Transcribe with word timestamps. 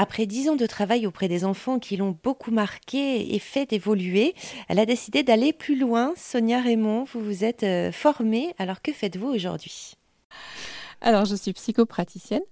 Après 0.00 0.26
dix 0.26 0.48
ans 0.48 0.54
de 0.54 0.64
travail 0.64 1.08
auprès 1.08 1.26
des 1.26 1.44
enfants 1.44 1.80
qui 1.80 1.96
l'ont 1.96 2.16
beaucoup 2.22 2.52
marqué 2.52 3.34
et 3.34 3.40
fait 3.40 3.72
évoluer, 3.72 4.32
elle 4.68 4.78
a 4.78 4.86
décidé 4.86 5.24
d'aller 5.24 5.52
plus 5.52 5.76
loin. 5.76 6.12
Sonia 6.16 6.60
Raymond, 6.60 7.02
vous 7.02 7.18
vous 7.18 7.42
êtes 7.42 7.64
euh, 7.64 7.90
formée. 7.90 8.54
Alors 8.58 8.80
que 8.80 8.92
faites-vous 8.92 9.26
aujourd'hui? 9.26 9.94
Alors 11.00 11.24
je 11.24 11.34
suis 11.34 11.52
psychopraticienne. 11.52 12.44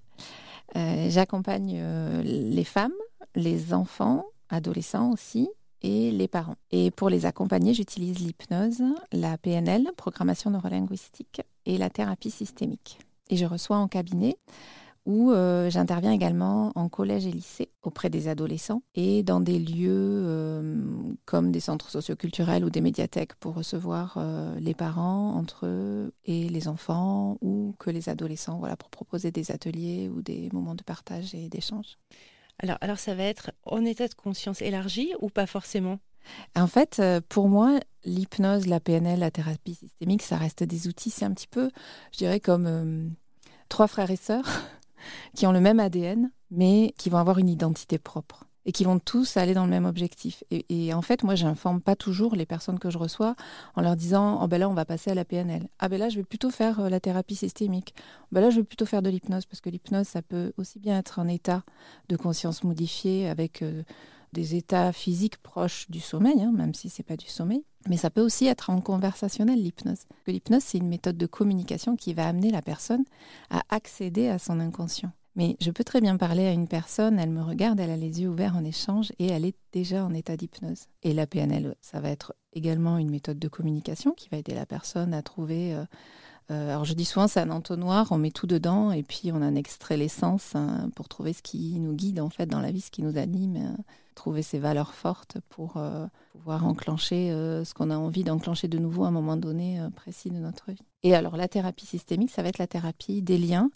Euh, 0.75 1.07
j'accompagne 1.09 1.79
euh, 1.81 2.21
les 2.25 2.65
femmes, 2.65 2.91
les 3.37 3.73
enfants, 3.73 4.25
adolescents 4.51 5.13
aussi, 5.13 5.49
et 5.83 6.11
les 6.11 6.27
parents. 6.27 6.57
Et 6.73 6.91
pour 6.91 7.11
les 7.11 7.27
accompagner, 7.27 7.75
j'utilise 7.75 8.19
l'hypnose, 8.19 8.83
la 9.13 9.39
PNL, 9.39 9.93
programmation 9.97 10.51
neurolinguistique, 10.51 11.43
et 11.65 11.79
la 11.79 11.91
thérapie 11.91 12.33
systémique. 12.33 12.99
Et 13.31 13.37
je 13.37 13.47
reçois 13.47 13.77
en 13.77 13.87
cabinet 13.87 14.37
où 15.07 15.31
euh, 15.31 15.71
j'interviens 15.71 16.11
également 16.11 16.73
en 16.75 16.89
collège 16.89 17.27
et 17.27 17.31
lycée 17.31 17.71
auprès 17.83 18.11
des 18.11 18.27
adolescents 18.27 18.83
et 18.97 19.23
dans 19.23 19.41
des 19.41 19.61
lieux 19.61 19.89
euh, 19.89 20.83
comme 21.25 21.53
des 21.53 21.61
centres 21.61 21.91
socioculturels 21.91 22.65
ou 22.65 22.71
des 22.71 22.81
médiathèques 22.81 23.37
pour 23.37 23.55
recevoir 23.55 24.17
euh, 24.17 24.59
les 24.59 24.75
parents 24.75 25.35
entre 25.35 25.67
eux 25.67 26.13
et 26.25 26.49
les 26.49 26.67
enfants 26.67 27.39
ou 27.41 27.75
que 27.79 27.89
les 27.89 28.09
adolescents, 28.09 28.59
voilà, 28.59 28.77
pour 28.77 28.91
proposer 28.91 29.31
des 29.31 29.53
ateliers 29.53 30.11
ou 30.13 30.23
des 30.23 30.51
moments 30.53 30.75
de 30.75 30.83
partage 30.83 31.35
et 31.35 31.49
d'échange. 31.49 31.99
Alors, 32.59 32.79
alors 32.81 32.99
ça 32.99 33.15
va 33.15 33.23
être 33.23 33.53
en 33.65 33.85
état 33.85 34.09
de 34.09 34.15
conscience 34.15 34.61
élargi 34.61 35.13
ou 35.21 35.29
pas 35.29 35.47
forcément? 35.47 36.01
En 36.57 36.67
fait, 36.67 37.01
pour 37.29 37.49
moi, 37.49 37.79
l'hypnose, 38.05 38.67
la 38.67 38.81
PNL, 38.81 39.21
la 39.21 39.31
thérapie 39.31 39.75
systémique, 39.75 40.23
ça 40.23 40.37
reste 40.37 40.65
des 40.65 40.89
outils. 40.89 41.11
C'est 41.11 41.25
un 41.25 41.33
petit 41.33 41.47
peu, 41.47 41.71
je 42.11 42.19
dirais, 42.19 42.41
comme 42.41 43.15
trois 43.69 43.87
frères 43.87 44.11
et 44.11 44.17
sœurs 44.17 44.49
qui 45.37 45.47
ont 45.47 45.53
le 45.53 45.61
même 45.61 45.79
ADN, 45.79 46.31
mais 46.51 46.95
qui 46.99 47.11
vont 47.11 47.19
avoir 47.19 47.39
une 47.39 47.49
identité 47.49 47.99
propre 47.99 48.45
et 48.67 48.73
qui 48.73 48.83
vont 48.83 48.99
tous 48.99 49.37
aller 49.37 49.55
dans 49.55 49.65
le 49.65 49.71
même 49.71 49.85
objectif. 49.85 50.43
Et, 50.51 50.93
en 50.93 51.01
fait, 51.01 51.23
moi, 51.23 51.37
j'informe 51.37 51.81
pas 51.81 51.95
toujours 51.95 52.35
les 52.35 52.47
personnes 52.47 52.81
que 52.81 52.91
je 52.91 52.99
reçois 52.99 53.37
en 53.77 53.81
leur 53.81 53.95
disant 53.95 54.41
Oh 54.43 54.49
ben 54.49 54.59
là, 54.59 54.69
on 54.69 54.75
va 54.75 54.85
passer 54.85 55.13
à 55.13 55.15
la 55.15 55.25
PNL. 55.25 55.69
Ah 55.79 55.89
ben 55.89 56.01
là, 56.01 56.09
je 56.09 56.17
vais 56.17 56.25
plutôt 56.25 56.51
faire 56.51 56.81
euh, 56.81 56.89
la 56.89 56.99
thérapie 56.99 57.37
systémique. 57.37 57.95
Ben 58.33 58.41
là, 58.41 58.51
je 58.51 58.57
vais 58.57 58.65
plutôt 58.65 58.87
faire 58.87 59.03
de 59.03 59.09
l'hypnose 59.09 59.47
parce 59.47 59.61
que 59.61 59.71
l'hypnose, 59.71 60.09
ça 60.09 60.21
peut 60.21 60.53
aussi 60.57 60.81
bien 60.81 60.99
être 60.99 61.21
un 61.21 61.29
état 61.29 61.63
de 62.09 62.17
conscience 62.17 62.65
modifié 62.65 63.29
avec 63.29 63.63
euh, 63.63 63.85
des 64.33 64.57
états 64.57 64.93
physiques 64.93 65.39
proches 65.39 65.89
du 65.89 66.01
sommeil, 66.01 66.43
hein, 66.43 66.53
même 66.53 66.75
si 66.75 66.89
c'est 66.89 67.05
pas 67.05 67.17
du 67.17 67.27
sommeil. 67.27 67.65
Mais 67.89 67.97
ça 67.97 68.11
peut 68.11 68.21
aussi 68.21 68.47
être 68.47 68.71
en 68.71 68.81
conversationnel, 68.81 69.63
l'hypnose. 69.63 70.07
L'hypnose, 70.27 70.65
c'est 70.65 70.79
une 70.79 70.89
méthode 70.89 71.17
de 71.17 71.27
communication 71.27 71.95
qui 71.95 72.15
va 72.15 72.27
amener 72.27 72.51
la 72.51 72.63
personne 72.63 73.05
à 73.49 73.63
accéder 73.69 74.29
à 74.29 74.41
son 74.41 74.59
inconscient. 74.59 75.13
Mais 75.37 75.57
je 75.61 75.71
peux 75.71 75.85
très 75.85 76.01
bien 76.01 76.17
parler 76.17 76.47
à 76.47 76.53
une 76.53 76.67
personne, 76.67 77.19
elle 77.19 77.31
me 77.31 77.43
regarde, 77.43 77.79
elle 77.79 77.91
a 77.91 77.97
les 77.97 78.23
yeux 78.23 78.29
ouverts 78.29 78.57
en 78.57 78.65
échange 78.65 79.13
et 79.19 79.27
elle 79.27 79.45
est 79.45 79.57
déjà 79.71 80.03
en 80.03 80.15
état 80.15 80.35
d'hypnose. 80.35 80.87
Et 81.03 81.13
la 81.13 81.27
PNL, 81.27 81.77
ça 81.83 82.01
va 82.01 82.09
être 82.09 82.35
également 82.55 82.97
une 82.97 83.11
méthode 83.11 83.39
de 83.39 83.49
communication 83.49 84.13
qui 84.13 84.31
va 84.31 84.39
aider 84.39 84.55
la 84.55 84.67
personne 84.67 85.15
à 85.15 85.23
trouver... 85.23 85.75
Euh, 85.75 85.85
euh, 86.53 86.71
alors 86.71 86.85
je 86.85 86.95
dis 86.95 87.05
souvent 87.05 87.27
c'est 87.27 87.41
un 87.41 87.51
entonnoir, 87.51 88.13
on 88.13 88.19
met 88.19 88.31
tout 88.31 88.47
dedans 88.47 88.93
et 88.93 89.03
puis 89.03 89.33
on 89.33 89.43
en 89.43 89.57
extrait 89.57 89.97
l'essence 89.97 90.55
hein, 90.55 90.91
pour 90.95 91.09
trouver 91.09 91.33
ce 91.33 91.43
qui 91.43 91.81
nous 91.81 91.93
guide 91.93 92.21
en 92.21 92.31
fait 92.31 92.47
dans 92.47 92.61
la 92.61 92.71
vie, 92.71 92.81
ce 92.81 92.93
qui 92.93 93.03
nous 93.03 93.19
anime, 93.19 93.57
euh, 93.57 93.83
trouver 94.27 94.43
ses 94.43 94.59
valeurs 94.59 94.95
fortes 94.95 95.39
pour 95.49 95.79
pouvoir 96.33 96.67
enclencher 96.67 97.31
ce 97.31 97.75
qu'on 97.75 97.91
a 97.91 97.97
envie 97.97 98.25
d'enclencher 98.25 98.69
de 98.69 98.79
nouveau 98.79 99.05
à 99.05 99.09
un 99.09 99.13
moment 99.13 99.37
donné 99.37 99.81
précis 99.95 100.31
de 100.31 100.39
notre 100.39 100.73
vie. 100.73 100.83
Et 101.03 101.15
alors 101.15 101.37
la 101.37 101.49
thérapie 101.49 101.87
systémique, 101.87 102.31
ça 102.31 102.43
va 102.43 102.49
être 102.49 102.59
la 102.59 102.67
thérapie 102.67 103.23
des 103.23 103.39
liens 103.39 103.71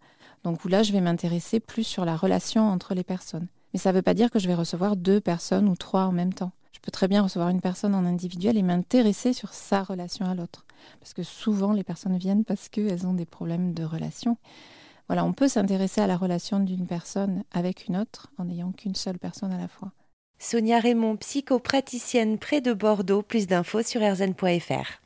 donc 0.44 0.64
là, 0.64 0.82
je 0.82 0.92
vais 0.92 1.00
m'intéresser 1.00 1.60
plus 1.60 1.84
sur 1.84 2.04
la 2.04 2.16
relation 2.16 2.68
entre 2.68 2.94
les 2.94 3.04
personnes. 3.04 3.48
Mais 3.72 3.78
ça 3.78 3.90
ne 3.90 3.96
veut 3.96 4.02
pas 4.02 4.14
dire 4.14 4.30
que 4.30 4.38
je 4.38 4.48
vais 4.48 4.54
recevoir 4.54 4.96
deux 4.96 5.20
personnes 5.20 5.68
ou 5.68 5.76
trois 5.76 6.04
en 6.04 6.12
même 6.12 6.32
temps. 6.32 6.52
Je 6.72 6.80
peux 6.80 6.90
très 6.90 7.08
bien 7.08 7.22
recevoir 7.22 7.50
une 7.50 7.60
personne 7.60 7.94
en 7.94 8.06
individuel 8.06 8.56
et 8.56 8.62
m'intéresser 8.62 9.32
sur 9.32 9.52
sa 9.52 9.82
relation 9.82 10.26
à 10.26 10.34
l'autre. 10.34 10.64
Parce 10.98 11.12
que 11.12 11.22
souvent, 11.22 11.72
les 11.72 11.84
personnes 11.84 12.16
viennent 12.16 12.44
parce 12.44 12.68
qu'elles 12.68 13.06
ont 13.06 13.12
des 13.12 13.26
problèmes 13.26 13.74
de 13.74 13.84
relation. 13.84 14.38
Voilà, 15.08 15.24
on 15.24 15.32
peut 15.32 15.48
s'intéresser 15.48 16.00
à 16.00 16.06
la 16.06 16.16
relation 16.16 16.60
d'une 16.60 16.86
personne 16.86 17.44
avec 17.52 17.86
une 17.86 17.96
autre 17.96 18.32
en 18.38 18.44
n'ayant 18.44 18.72
qu'une 18.72 18.94
seule 18.94 19.18
personne 19.18 19.52
à 19.52 19.58
la 19.58 19.68
fois. 19.68 19.92
Sonia 20.42 20.80
Raymond, 20.80 21.16
psychopraticienne 21.16 22.38
près 22.38 22.62
de 22.62 22.72
Bordeaux. 22.72 23.20
Plus 23.20 23.46
d'infos 23.46 23.82
sur 23.82 24.00
rzn.fr. 24.00 24.99